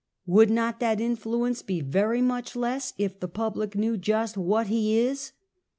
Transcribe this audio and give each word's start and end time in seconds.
""Would 0.25 0.49
not 0.49 0.79
that 0.79 0.99
influence 0.99 1.61
be 1.61 1.79
very 1.79 2.23
much 2.23 2.55
less 2.55 2.93
if 2.97 3.19
the 3.19 3.27
public 3.27 3.75
knew 3.75 3.97
just 3.97 4.35
what 4.35 4.65
he 4.65 4.97
is? 4.97 5.33